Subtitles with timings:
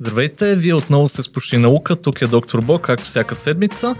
[0.00, 3.94] Здравейте, вие отново сте с Почти наука, тук е доктор Бо, както всяка седмица.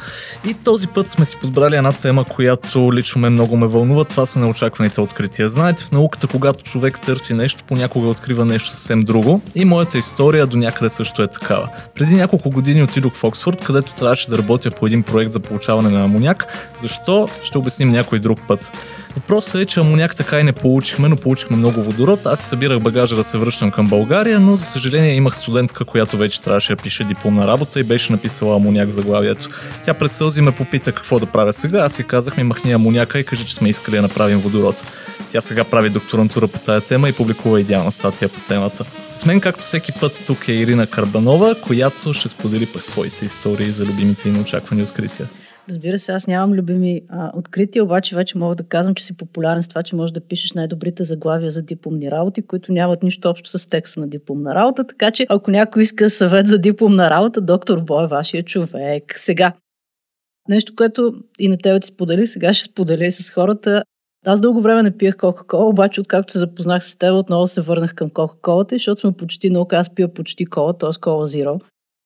[0.48, 4.04] И този път сме си подбрали една тема, която лично ме много ме вълнува.
[4.04, 5.48] Това са неочакваните открития.
[5.48, 9.40] Знаете, в науката, когато човек търси нещо, понякога открива нещо съвсем друго.
[9.54, 11.68] И моята история до някъде също е такава.
[11.94, 15.90] Преди няколко години отидох в Оксфорд, където трябваше да работя по един проект за получаване
[15.90, 16.44] на амоняк.
[16.76, 17.28] Защо?
[17.44, 18.72] Ще обясним някой друг път.
[19.14, 22.26] Въпросът е, че амоняк така и не получихме, но получихме много водород.
[22.26, 26.40] Аз събирах багажа да се връщам към България, но за съжаление имах студентка, която вече
[26.40, 29.48] трябваше да пише дипломна работа и беше написала амоняк заглавието.
[29.84, 31.78] Тя през сълзи ме попита какво да правя сега.
[31.78, 34.84] Аз си казах ми махни амоняка и кажи, че сме искали да направим водород.
[35.30, 38.84] Тя сега прави докторантура по тая тема и публикува идеална статия по темата.
[39.08, 43.72] С мен, както всеки път, тук е Ирина Карбанова, която ще сподели пък своите истории
[43.72, 45.28] за любимите и неочаквани открития.
[45.68, 49.62] Разбира се, аз нямам любими а, открития, обаче вече мога да казвам, че си популярен
[49.62, 53.58] с това, че можеш да пишеш най-добрите заглавия за дипломни работи, които нямат нищо общо
[53.58, 54.86] с текста на дипломна работа.
[54.86, 59.14] Така че, ако някой иска съвет за дипломна работа, доктор Бой е вашия човек.
[59.16, 59.52] Сега,
[60.48, 63.82] нещо, което и на тебе ти сподели, сега ще споделя и с хората.
[64.26, 67.94] Аз дълго време не пиех Кока-Кола, обаче откакто се запознах с теб, отново се върнах
[67.94, 69.76] към Кока-Колата, защото сме почти наука.
[69.76, 71.00] Аз пия почти кола, т.е.
[71.00, 71.58] кола зиро.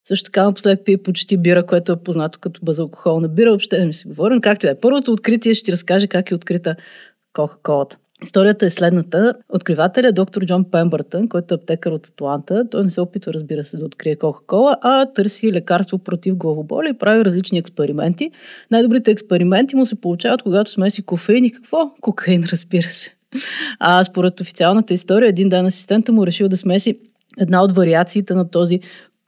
[0.05, 3.50] Също така напоследък пие почти бира, което е познато като безалкохолна бира.
[3.50, 4.41] Въобще не ми се говорим.
[4.41, 4.75] Както е.
[4.81, 6.77] Първото откритие ще ти разкаже как е открита
[7.33, 7.97] Кока-Колата.
[8.23, 9.34] Историята е следната.
[9.48, 12.69] Откривателят е доктор Джон Пембъртън, който е аптекар от Атланта.
[12.70, 16.98] Той не се опитва, разбира се, да открие Кока-Кола, а търси лекарство против главоболи и
[16.98, 18.30] прави различни експерименти.
[18.70, 21.91] Най-добрите експерименти му се получават, когато смеси кофеин и какво?
[22.00, 23.14] Кокаин, разбира се.
[23.78, 26.98] А според официалната история, един ден асистента му решил да смеси
[27.39, 28.80] една от вариациите на този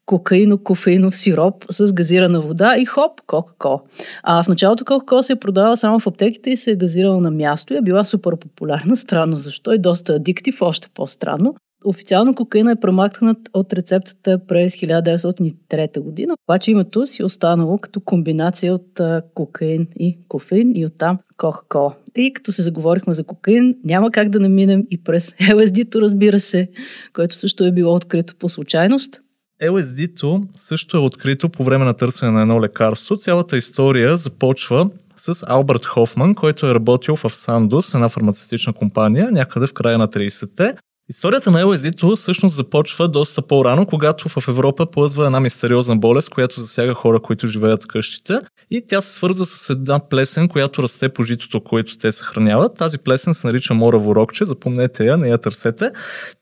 [0.06, 3.80] кокаино-кофеинов сироп с газирана вода и хоп, Кока-Кола.
[4.22, 7.30] А в началото Кока-Кола се е продавала само в аптеките и се е газирала на
[7.30, 8.96] място и е била супер популярна.
[9.04, 11.54] Странно защо и доста адиктив, още по-странно.
[11.86, 18.00] Официално кокаина е премахнат от рецептата през 1903 година, обаче името си е останало като
[18.00, 19.00] комбинация от
[19.34, 21.94] кокаин и кофеин и оттам Кока-Кола.
[22.16, 26.68] И като се заговорихме за кокаин, няма как да наминем и през LSD-то, разбира се,
[27.12, 29.23] което също е било открито по случайност.
[29.62, 33.16] LSD-то също е открито по време на търсене на едно лекарство.
[33.16, 39.66] Цялата история започва с Алберт Хофман, който е работил в Сандус, една фармацевтична компания, някъде
[39.66, 40.74] в края на 30-те.
[41.10, 46.60] Историята на LSD-то всъщност започва доста по-рано, когато в Европа плъзва една мистериозна болест, която
[46.60, 48.40] засяга хора, които живеят в къщите.
[48.70, 52.76] И тя се свързва с една плесен, която расте по житото, което те съхраняват.
[52.76, 55.90] Тази плесен се нарича мораво рокче, запомнете я, не я търсете.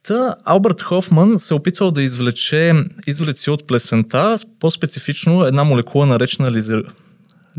[0.03, 2.75] Та Алберт Хофман се е опитвал да извлече
[3.07, 6.85] извлеци от плесента, по-специфично една молекула наречена лизер...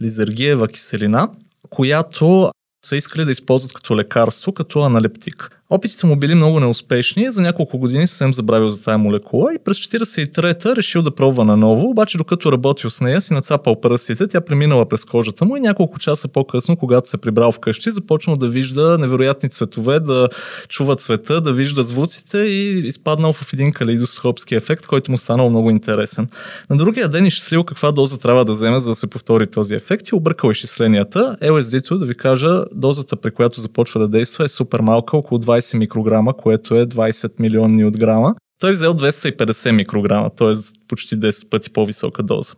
[0.02, 1.30] лизергиева киселина,
[1.70, 2.52] която
[2.86, 5.63] са искали да използват като лекарство, като аналептик.
[5.76, 9.78] Опитите му били много неуспешни, за няколко години съвсем забравил за тази молекула и през
[9.78, 14.90] 43-та решил да пробва наново, обаче докато работил с нея си нацапал пръстите, тя преминала
[14.90, 19.50] през кожата му и няколко часа по-късно, когато се прибрал вкъщи, започнал да вижда невероятни
[19.50, 20.30] цветове, да
[20.70, 25.70] чува цвета, да вижда звуците и изпаднал в един калейдоскопски ефект, който му станал много
[25.70, 26.28] интересен.
[26.70, 30.08] На другия ден изчислил каква доза трябва да вземе, за да се повтори този ефект
[30.08, 31.38] и объркал изчисленията.
[31.42, 35.63] LSD-то, да ви кажа, дозата, при която започва да действа е супер малка, около 20
[35.64, 38.36] 20 микрограма, което е 20 милионни от грама.
[38.62, 40.54] Той е взел 250 микрограма, т.е.
[40.88, 42.54] почти 10 пъти по-висока доза.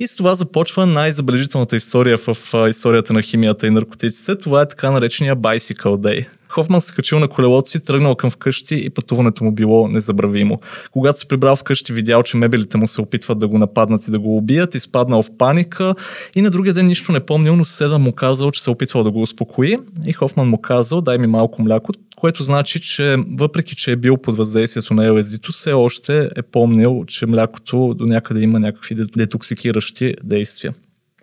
[0.00, 2.36] И с това започва най-забележителната история в
[2.68, 4.38] историята на химията и наркотиците.
[4.38, 6.26] Това е така наречения Bicycle Day.
[6.54, 10.60] Хофман се качил на колелото си, тръгнал към вкъщи и пътуването му било незабравимо.
[10.90, 14.18] Когато се прибрал вкъщи, видял, че мебелите му се опитват да го нападнат и да
[14.18, 15.94] го убият, изпаднал в паника
[16.34, 19.10] и на другия ден нищо не помнил, но съседа му казал, че се опитвал да
[19.10, 19.76] го успокои
[20.06, 24.16] и Хофман му казал, дай ми малко мляко, което значи, че въпреки, че е бил
[24.16, 30.14] под въздействието на LSD-то, все още е помнил, че млякото до някъде има някакви детоксикиращи
[30.22, 30.74] действия.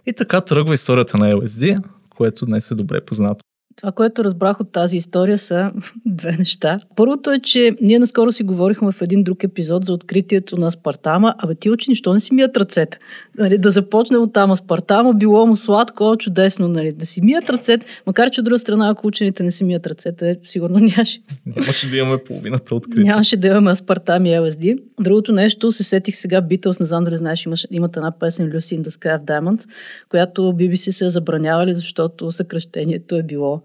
[0.05, 3.50] И така тръгва историята на LSD, което днес е добре познато.
[3.75, 5.71] Това, което разбрах от тази история са
[6.05, 6.79] две неща.
[6.95, 11.35] Първото е, че ние наскоро си говорихме в един друг епизод за откритието на Спартама.
[11.37, 12.99] Абе ти учени, що не си мият ръцете?
[13.37, 17.85] Нали, да започне от там Спартама, било му сладко, чудесно, нали, да си мият ръцете,
[18.07, 21.21] макар че от друга страна, ако учените не си мият ръцете, сигурно нямаше.
[21.45, 23.03] Нямаше да имаме половината откритие.
[23.03, 24.81] Нямаше да имаме Аспартам и LSD.
[24.99, 28.79] Другото нещо, се сетих сега Beatles, не знам дали знаеш, имаш, имат една песен Lucy
[28.79, 29.67] in the Sky of Diamonds,
[30.09, 33.61] която BBC се забранявали, защото съкръщението е било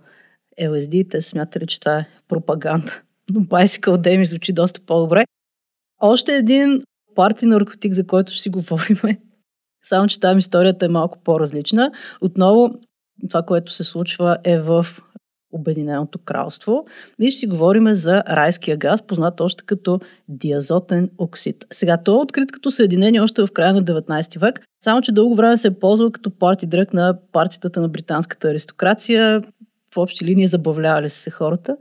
[0.61, 3.03] LSD, те смятали, че това е пропаганда.
[3.31, 5.25] Но Bicycle Day ми звучи доста по-добре.
[6.01, 6.83] Още един
[7.15, 8.97] парти наркотик, за който ще си говорим.
[9.85, 11.91] Само, че там историята е малко по-различна.
[12.21, 12.71] Отново,
[13.31, 14.87] това, което се случва е в
[15.53, 16.87] Обединеното кралство.
[17.21, 21.65] И ще си говорим за райския газ, познат още като диазотен оксид.
[21.73, 25.35] Сега, той е открит като съединение още в края на 19 век, само че дълго
[25.35, 29.43] време се е ползвал като парти дръг на партията на британската аристокрация.
[29.97, 31.77] В общи линии забавлявали се хората.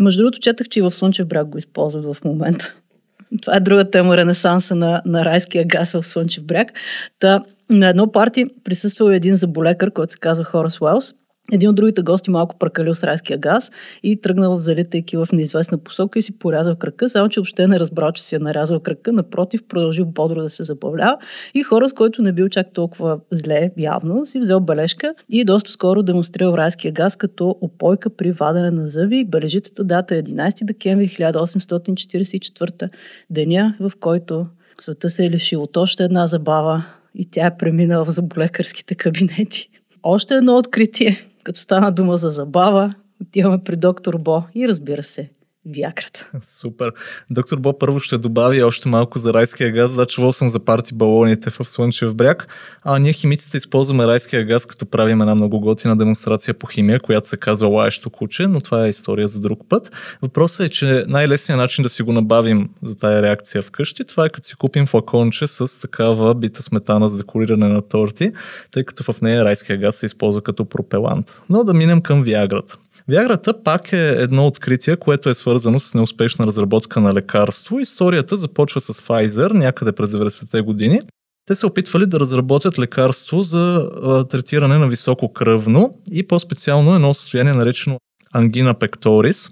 [0.00, 2.74] Между другото, четах, че и в Слънчев бряг го използват в момента.
[3.42, 6.72] Това е друга тема, ренесанса на, на райския газ в Слънчев бряг.
[7.18, 7.40] Та,
[7.70, 11.14] на едно парти присъствал един заболекар, който се казва Хорас Уелс–
[11.52, 13.70] един от другите гости малко прекалил с райския газ
[14.02, 18.12] и тръгнал залитайки в неизвестна посока и си порязал кръка, само че въобще не разбрал,
[18.12, 21.18] че си е нарязал кръка, напротив, продължил бодро да се забавлява
[21.54, 25.70] и хора, с който не бил чак толкова зле явно, си взел бележка и доста
[25.70, 29.24] скоро демонстрирал райския газ като опойка при вадене на зъби.
[29.24, 32.88] Бележитата дата е 11 декември 1844
[33.30, 34.46] деня, в който
[34.80, 36.84] света се е лишил от още една забава
[37.14, 39.68] и тя е преминала в заболекарските кабинети.
[40.02, 41.16] Още едно откритие
[41.46, 44.42] като стана дума за забава, отиваме при доктор Бо.
[44.54, 45.30] И разбира се,
[45.66, 46.30] Виаграта.
[46.42, 46.92] Супер.
[47.30, 49.94] Доктор Бо първо ще добави още малко за райския газ.
[49.94, 52.48] Да, чувал съм за парти балоните в Слънчев бряг.
[52.82, 57.28] А ние химиците използваме райския газ, като правим една много готина демонстрация по химия, която
[57.28, 59.90] се казва лаещо куче, но това е история за друг път.
[60.22, 64.28] Въпросът е, че най-лесният начин да си го набавим за тая реакция вкъщи, това е
[64.28, 68.32] като си купим флаконче с такава бита сметана за декориране на торти,
[68.70, 71.26] тъй като в нея райския газ се използва като пропелант.
[71.50, 72.76] Но да минем към Виаграта.
[73.08, 77.80] Виаграта пак е едно откритие, което е свързано с неуспешна разработка на лекарство.
[77.80, 81.00] Историята започва с Pfizer някъде през 90-те години.
[81.46, 83.90] Те се опитвали да разработят лекарство за
[84.30, 87.98] третиране на високо кръвно и по-специално едно състояние наречено
[88.32, 89.50] ангина пекторис.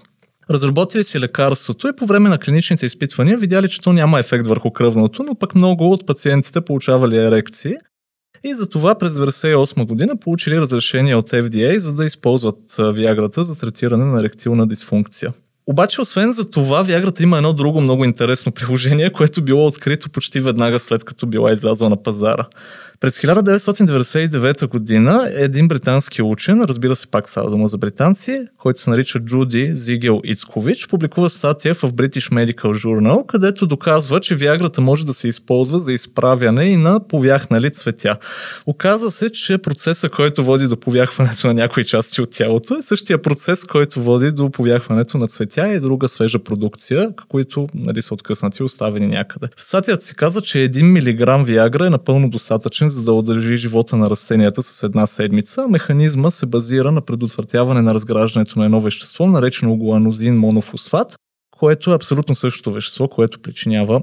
[0.49, 4.71] Разработили си лекарството и по време на клиничните изпитвания видяли, че то няма ефект върху
[4.71, 7.73] кръвното, но пък много от пациентите получавали ерекции.
[8.47, 13.59] И за това през 1998 година получили разрешение от FDA, за да използват Виаграта за
[13.59, 15.33] третиране на еректилна дисфункция.
[15.67, 20.39] Обаче, освен за това, Виаграта има едно друго много интересно приложение, което било открито почти
[20.39, 22.45] веднага след като била излязла на пазара.
[22.99, 28.89] През 1999 година един британски учен, разбира се пак става дума за британци, който се
[28.89, 35.05] нарича Джуди Зигел Ицкович, публикува статия в British Medical Journal, където доказва, че Виаграта може
[35.05, 38.17] да се използва за изправяне и на повяхнали цветя.
[38.65, 43.21] Оказва се, че процесът, който води до повяхването на някои части от тялото е същия
[43.21, 48.57] процес, който води до повяхването на цветя и друга свежа продукция, които нали, са откъснати
[48.61, 49.47] и оставени някъде.
[49.57, 53.97] В статията се казва, че 1 мг Виагра е напълно достатъчен за да удържи живота
[53.97, 55.67] на растенията с една седмица.
[55.67, 61.15] Механизма се базира на предотвратяване на разграждането на едно вещество, наречено гуанозин монофосфат,
[61.57, 64.01] което е абсолютно същото вещество, което причинява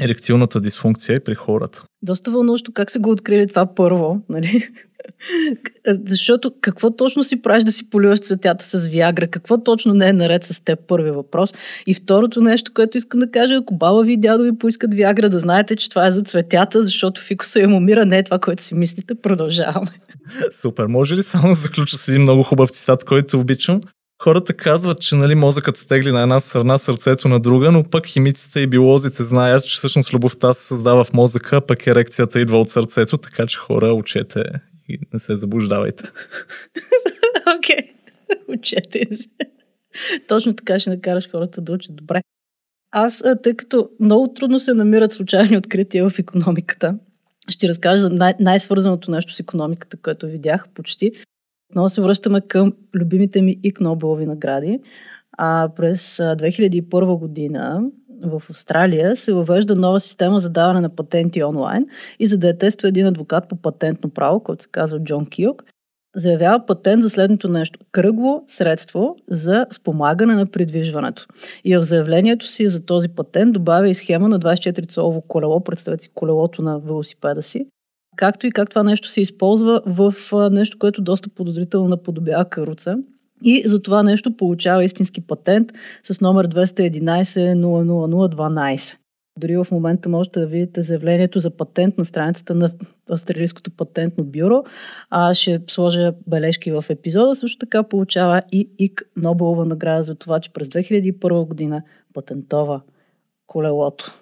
[0.00, 1.84] еректилната дисфункция при хората.
[2.02, 4.68] Доста вълнуващо как са го открили това първо, нали?
[6.06, 9.28] Защото какво точно си правиш да си поливаш цветята с Виагра?
[9.28, 10.78] Какво точно не е наред с теб?
[10.86, 11.54] Първи въпрос.
[11.86, 15.28] И второто нещо, което искам да кажа, ако баба ви и дядо ви поискат Виагра,
[15.28, 18.62] да знаете, че това е за цветята, защото фикуса им умира, не е това, което
[18.62, 19.14] си мислите.
[19.14, 19.90] Продължаваме.
[20.50, 20.86] Супер.
[20.86, 23.80] Може ли само да заключа с един много хубав цитат, който обичам?
[24.22, 28.60] Хората казват, че нали, мозъкът стегли на една страна, сърцето на друга, но пък химиците
[28.60, 33.18] и биолозите знаят, че всъщност любовта се създава в мозъка, пък ерекцията идва от сърцето,
[33.18, 34.42] така че хора, учете
[34.88, 36.04] и не се заблуждавайте.
[37.58, 37.88] Окей, okay.
[38.48, 39.28] учете се.
[40.28, 42.20] Точно така ще накараш хората да учат добре.
[42.90, 46.98] Аз, тъй като много трудно се намират случайни открития в економиката,
[47.48, 51.12] ще разкажа за най- най-свързаното нещо с економиката, което видях почти.
[51.74, 54.80] Много се връщаме към любимите ми ик Нобелови награди.
[55.38, 57.82] А през 2001 година
[58.22, 61.86] в Австралия се въвежда нова система за даване на патенти онлайн
[62.18, 65.64] и за да я тества един адвокат по патентно право, който се казва Джон Киок,
[66.16, 67.80] заявява патент за следното нещо.
[67.92, 71.26] Кръгло средство за спомагане на придвижването.
[71.64, 76.10] И в заявлението си за този патент добавя и схема на 24-цолово колело, представете си
[76.14, 77.66] колелото на велосипеда си,
[78.20, 80.14] както и как това нещо се използва в
[80.50, 82.96] нещо, което доста подозрително наподобява каруца.
[83.44, 85.72] И за това нещо получава истински патент
[86.04, 86.90] с номер 211
[87.54, 88.96] 00012.
[89.38, 92.70] Дори в момента можете да видите заявлението за патент на страницата на
[93.10, 94.64] Австралийското патентно бюро.
[95.10, 97.34] А ще сложа бележки в епизода.
[97.34, 101.82] Също така получава и ИК Нобелова награда за това, че през 2001 година
[102.14, 102.80] патентова
[103.46, 104.14] колелото.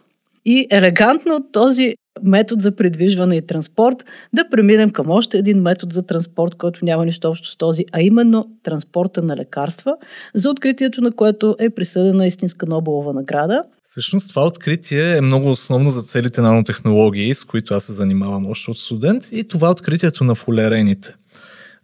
[0.44, 6.02] И елегантно този метод за придвижване и транспорт, да преминем към още един метод за
[6.02, 9.96] транспорт, който няма нищо общо с този, а именно транспорта на лекарства,
[10.34, 13.62] за откритието на което е присъдена истинска Нобелова награда.
[13.82, 18.70] Всъщност това откритие е много основно за целите нанотехнологии, с които аз се занимавам още
[18.70, 21.16] от студент и това е откритието на фулерените.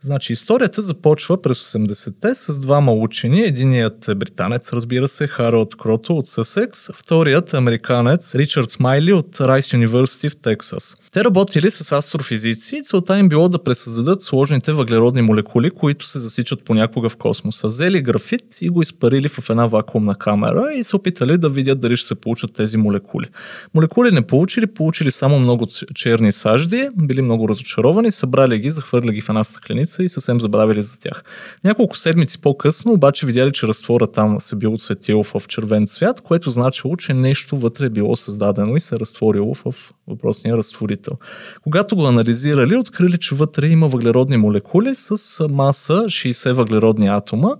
[0.04, 3.42] Значи историята започва през 80-те с двама учени.
[3.42, 9.72] Единият е британец, разбира се, Харалд Крото от Съсекс, вторият американец Ричард Смайли от Райс
[9.72, 10.96] Юниверсити в Тексас.
[11.12, 16.18] Те работили с астрофизици и целта им било да пресъздадат сложните въглеродни молекули, които се
[16.18, 17.68] засичат понякога в космоса.
[17.68, 21.96] Взели графит и го изпарили в една вакуумна камера и се опитали да видят дали
[21.96, 23.26] ще се получат тези молекули.
[23.74, 29.20] Молекули не получили, получили само много черни сажди, били много разочаровани, събрали ги, захвърли ги
[29.20, 31.24] в една стъкленица и съвсем забравили за тях.
[31.64, 36.50] Няколко седмици по-късно обаче видяли, че разтвора там се бил отсветил в червен цвят, което
[36.50, 41.12] значило, че нещо вътре е било създадено и се е разтворило в въпросния разтворител.
[41.62, 47.50] Когато го анализирали, открили, че вътре има въглеродни молекули с маса 60 въглеродни атома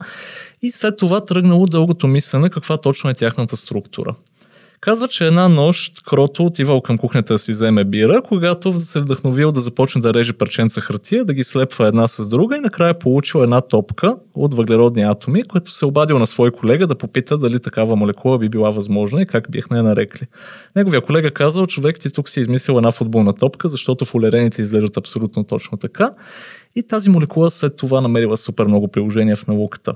[0.63, 4.15] и след това тръгнало дългото мислене каква точно е тяхната структура.
[4.85, 9.53] Казва, че една нощ Крото отивал към кухнята да си вземе бира, когато се вдъхновил
[9.53, 13.39] да започне да реже парченца хартия, да ги слепва една с друга и накрая получил
[13.39, 17.97] една топка от въглеродни атоми, което се обадил на свой колега да попита дали такава
[17.97, 20.27] молекула би била възможна и как бихме я нарекли.
[20.77, 25.45] Неговия колега казал, човек ти тук си измислил една футболна топка, защото фулерените изглеждат абсолютно
[25.45, 26.11] точно така.
[26.77, 29.95] И тази молекула след това намерила супер много приложения в науката.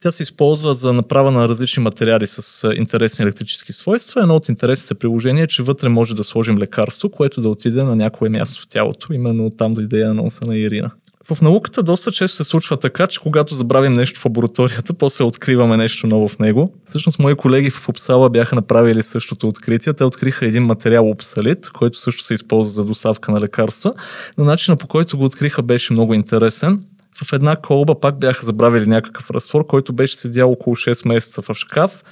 [0.00, 4.20] Тя се използва за направа на различни материали с интересни електрически свойства.
[4.20, 7.96] Едно от интересните приложения е, че вътре може да сложим лекарство, което да отиде на
[7.96, 9.12] някое място в тялото.
[9.12, 10.90] Именно там дойде анонса на Ирина.
[11.30, 15.76] В науката доста често се случва така, че когато забравим нещо в лабораторията, после откриваме
[15.76, 16.74] нещо ново в него.
[16.84, 19.92] Всъщност, мои колеги в Upsala бяха направили същото откритие.
[19.92, 23.94] Те откриха един материал обсалит, който също се използва за доставка на лекарства,
[24.38, 26.78] но начинът по който го откриха беше много интересен
[27.22, 31.54] в една колба пак бяха забравили някакъв разтвор, който беше седял около 6 месеца в
[31.54, 32.04] шкаф.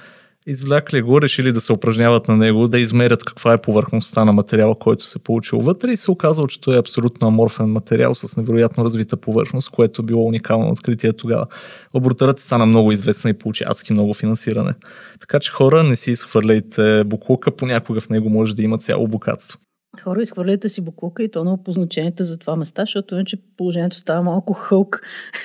[0.47, 4.75] Извлякли го, решили да се упражняват на него, да измерят каква е повърхността на материала,
[4.79, 8.85] който се получил вътре и се оказало, че той е абсолютно аморфен материал с невероятно
[8.85, 11.45] развита повърхност, което било уникално откритие тогава.
[11.93, 14.73] Лабораторията стана много известна и получи адски много финансиране.
[15.19, 19.59] Така че хора, не си изхвърляйте буклука, понякога в него може да има цяло богатство
[20.01, 24.21] хора, изхвърляйте си буклука и то на позначените за това места, защото иначе положението става
[24.21, 25.01] малко хълк.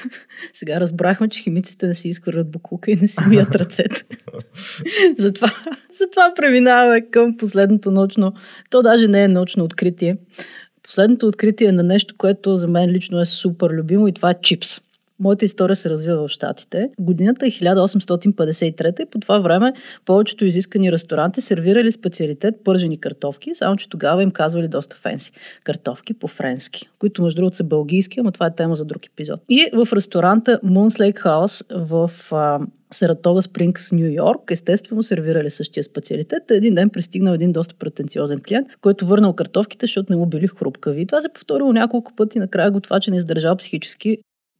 [0.52, 4.02] Сега разбрахме, че химиците не си изхвърлят буклука и не си мият ръцете.
[5.18, 5.50] затова,
[5.92, 8.32] затова преминаваме към последното научно,
[8.70, 10.16] то даже не е научно откритие.
[10.82, 14.40] Последното откритие е на нещо, което за мен лично е супер любимо и това е
[14.42, 14.80] чипс.
[15.20, 16.90] Моята история се развива в Штатите.
[16.98, 19.72] Годината е 1853 и по това време
[20.04, 25.32] повечето изискани ресторанти сервирали специалитет пържени картофки, само че тогава им казвали доста фенси.
[25.64, 29.40] Картофки по-френски, които между другото са бългийски, но това е тема за друг епизод.
[29.48, 32.60] И в ресторанта Moon's Lake House в а,
[32.90, 36.50] Саратога Спрингс, Нью Йорк, естествено сервирали същия специалитет.
[36.50, 41.02] Един ден пристигнал един доста претенциозен клиент, който върнал картофките, защото не му били хрупкави.
[41.02, 42.38] И това се повторило няколко пъти.
[42.38, 44.18] Накрая готвача не издържал психически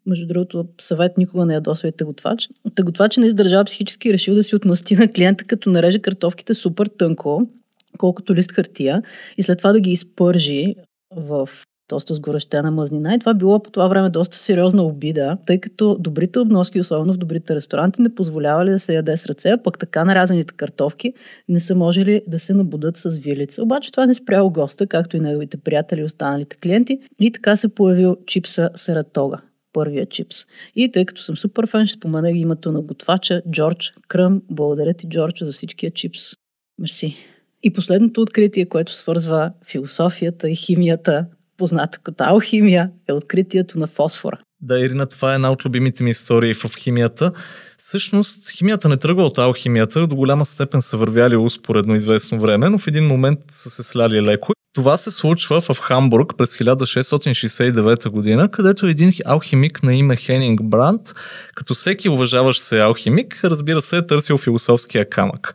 [0.09, 2.49] между другото, съвет никога не ядосва и тъготвач.
[2.75, 6.87] Тъготвач не издържава психически и решил да си отмъсти на клиента, като нареже картофките супер
[6.87, 7.49] тънко,
[7.99, 9.03] колкото лист хартия,
[9.39, 10.75] и след това да ги изпържи
[11.17, 11.49] в
[11.89, 13.15] доста сгорещена мазнина.
[13.15, 17.19] И това било по това време доста сериозна обида, тъй като добрите обноски, особено в
[17.19, 21.13] добрите ресторанти, не позволявали да се яде с ръце, а пък така нарязаните картофки
[21.49, 23.63] не са можели да се набудат с вилица.
[23.63, 26.99] Обаче това не спряло госта, както и неговите приятели и останалите клиенти.
[27.21, 29.39] И така се появил чипса Саратога
[29.73, 30.47] първия чипс.
[30.77, 34.43] И тъй като съм супер фен, ще спомена името на готвача Джордж Кръм.
[34.51, 36.23] Благодаря ти, Джордж, за всичкия чипс.
[36.79, 37.17] Мерси.
[37.63, 44.39] И последното откритие, което свързва философията и химията, позната като алхимия, е откритието на фосфора.
[44.61, 47.33] Да, Ирина, това е една от любимите ми истории в химията.
[47.77, 52.79] Всъщност, химията не тръгва от алхимията, до голяма степен са вървяли успоредно известно време, но
[52.79, 54.53] в един момент са се сляли леко.
[54.75, 61.15] Това се случва в Хамбург през 1669 година, където един алхимик на име Хенинг Бранд,
[61.55, 65.55] като всеки уважаващ се алхимик, разбира се, е търсил философския камък.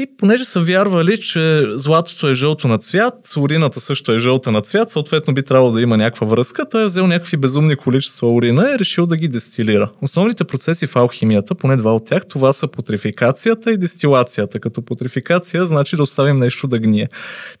[0.00, 4.60] И понеже са вярвали, че златото е жълто на цвят, урината също е жълта на
[4.60, 8.68] цвят, съответно би трябвало да има някаква връзка, той е взел някакви безумни количества урина
[8.70, 9.90] и е решил да ги дестилира.
[10.02, 14.60] Основните процеси в алхимията, поне два от тях, това са путрификацията и дестилацията.
[14.60, 17.08] Като путрификация значи да оставим нещо да гние.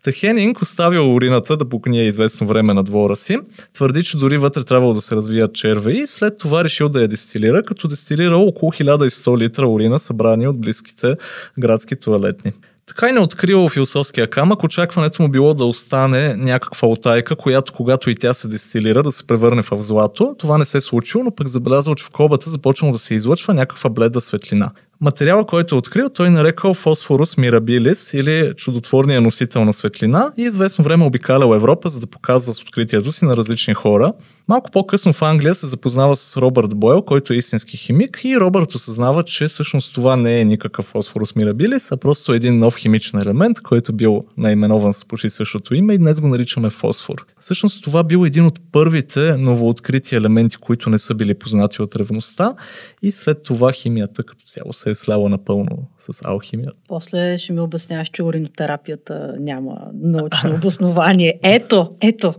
[0.02, 3.38] Тахенинг оставил урината да погние известно време на двора си,
[3.72, 7.08] твърди, че дори вътре трябвало да се развият черви и след това решил да я
[7.08, 11.14] дестилира, като дестилирал около 1100 литра урина, събрани от близките
[11.58, 12.52] градски туалети туалетни.
[12.86, 18.10] Така и не открил философския камък, очакването му било да остане някаква отайка, която когато
[18.10, 20.36] и тя се дестилира, да се превърне в злато.
[20.38, 23.54] Това не се е случило, но пък забелязал, че в кобата започнало да се излъчва
[23.54, 24.70] някаква бледа светлина.
[25.02, 30.84] Материала, който е открил, той нарекал фосфорус мирабилис или чудотворния носител на светлина и известно
[30.84, 34.12] време обикалял Европа, за да показва с откритието си на различни хора.
[34.48, 38.74] Малко по-късно в Англия се запознава с Робърт Бойл, който е истински химик и Робърт
[38.74, 43.60] осъзнава, че всъщност това не е никакъв фосфорус мирабилис, а просто един нов химичен елемент,
[43.60, 47.26] който бил наименован с почти същото име и днес го наричаме фосфор.
[47.40, 52.54] Всъщност това бил един от първите новооткрити елементи, които не са били познати от древността
[53.02, 56.72] и след това химията като цяло се е сляла напълно с алхимия.
[56.88, 61.40] После ще ми обясняваш, че уринотерапията няма научно обоснование.
[61.42, 62.34] Ето, ето.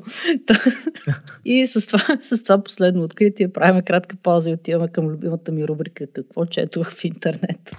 [1.46, 5.68] и с това, с това последно откритие правим кратка пауза и отиваме към любимата ми
[5.68, 7.76] рубрика Какво четох в интернет.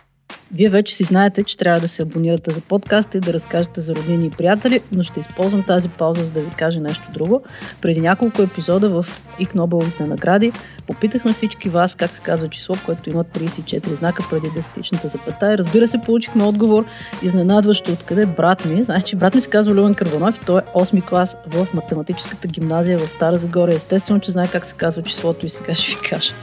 [0.54, 3.94] Вие вече си знаете, че трябва да се абонирате за подкаста и да разкажете за
[3.94, 7.42] роднини и приятели, но ще използвам тази пауза, за да ви кажа нещо друго.
[7.80, 9.06] Преди няколко епизода в
[9.38, 9.54] ИК
[10.00, 10.52] награди
[10.86, 15.52] попитахме всички вас как се казва число, което има 34 знака преди десетичната запета.
[15.52, 16.84] И разбира се, получихме отговор
[17.22, 18.82] изненадващо откъде брат ми.
[18.82, 22.98] Значи, брат ми се казва Любен Кърванов и той е 8 клас в математическата гимназия
[22.98, 23.74] в Стара Загора.
[23.74, 26.34] Естествено, че знае как се казва числото и сега ще ви кажа.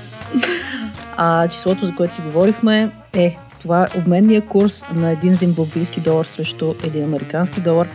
[1.18, 6.26] А числото, за което си говорихме е това е обменния курс на един зимбабвийски долар
[6.26, 7.88] срещу един американски долар.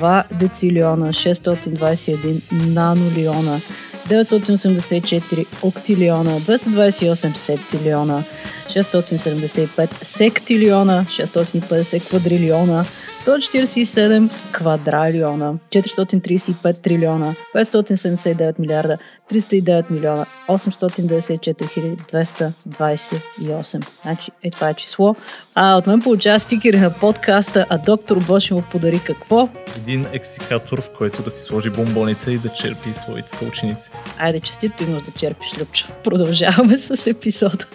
[0.00, 3.60] 2 децилиона, 621 нанолиона,
[4.08, 8.22] 984 октилиона, 228 септилиона,
[8.68, 12.84] 675 сектилиона, 650 квадрилиона,
[13.26, 18.98] 147 квадралиона, 435 трилиона, 579 милиарда,
[19.30, 23.88] 309 милиона, 894 228.
[24.02, 25.16] Значи, е това е число.
[25.54, 29.48] А от мен получава стикери на подкаста, а доктор Боши му подари какво?
[29.76, 33.90] Един ексикатор, в който да си сложи бомбоните и да черпи своите съученици.
[34.18, 35.88] Айде, честито имаш да черпиш, Любча.
[36.04, 37.66] Продължаваме с епизода.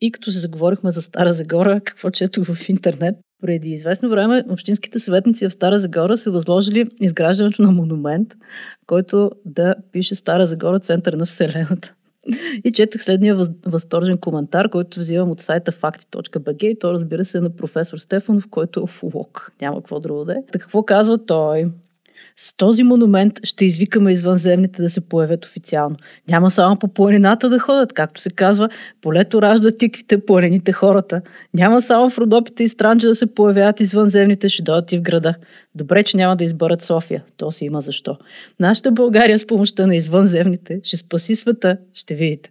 [0.00, 4.98] И като се заговорихме за Стара Загора, какво чето в интернет, преди известно време общинските
[4.98, 8.34] съветници в Стара Загора са възложили изграждането на монумент,
[8.86, 11.94] който да пише Стара Загора център на Вселената.
[12.64, 17.40] И четах следния възторжен коментар, който взимам от сайта fakti.bg и то разбира се е
[17.40, 19.52] на професор Стефанов, който е УЛОК.
[19.60, 20.36] Няма какво друго да е.
[20.52, 21.70] Така какво казва той?
[22.42, 25.96] С този монумент ще извикаме извънземните да се появят официално.
[26.28, 28.68] Няма само по планината да ходят, както се казва,
[29.00, 31.22] полето ражда тиквите, планините хората.
[31.54, 35.34] Няма само в Родопите и Странджа да се появяват извънземните, ще дойдат и в града.
[35.74, 37.24] Добре, че няма да изберат София.
[37.36, 38.16] То си има защо.
[38.60, 42.50] Нашата България с помощта на извънземните ще спаси света, ще видите.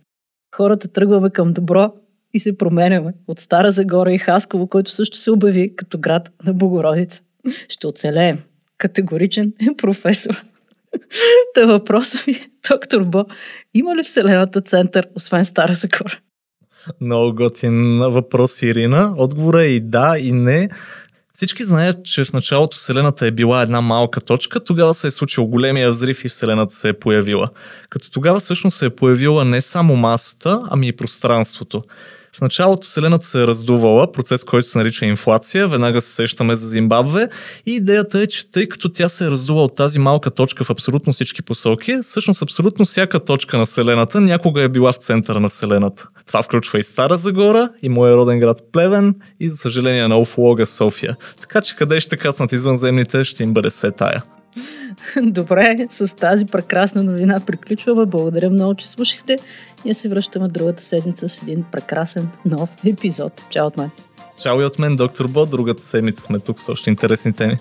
[0.56, 1.94] Хората тръгваме към добро
[2.34, 6.54] и се променяме от Стара Загора и Хасково, който също се обяви като град на
[6.54, 7.22] Богородица.
[7.70, 8.40] Ще оцелеем
[8.80, 10.44] категоричен професор.
[11.54, 13.26] Та въпросът ми, доктор Бо,
[13.74, 16.20] има ли Вселената център, освен Стара Загора?
[17.02, 19.14] Много готин въпрос, Ирина.
[19.18, 20.70] Отговорът е и да, и не.
[21.34, 25.46] Всички знаят, че в началото Вселената е била една малка точка, тогава се е случил
[25.46, 27.50] големия взрив и Вселената се е появила.
[27.90, 31.84] Като тогава всъщност се е появила не само масата, ами и пространството.
[32.38, 35.68] В началото Вселената се е раздувала, процес, който се нарича инфлация.
[35.68, 37.30] Веднага се сещаме за Зимбабве.
[37.66, 40.70] И идеята е, че тъй като тя се е раздува от тази малка точка в
[40.70, 45.50] абсолютно всички посоки, всъщност абсолютно всяка точка на Вселената някога е била в центъра на
[45.50, 46.08] Вселената.
[46.28, 50.66] Това включва и Стара Загора, и моя роден град Плевен, и за съжаление на уфолога
[50.66, 51.16] София.
[51.42, 54.24] Така че къде ще кацнат извънземните, ще им бъде се тая.
[55.22, 58.06] Добре, с тази прекрасна новина приключваме.
[58.06, 59.38] Благодаря много, че слушахте.
[59.86, 63.42] Ние се връщаме другата седмица с един прекрасен нов епизод.
[63.50, 63.90] Чао от мен.
[64.42, 65.46] Чао и от мен, доктор Бо.
[65.46, 67.58] Другата седмица сме тук с още интересни теми.